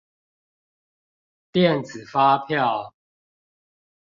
[1.53, 2.91] 電子發票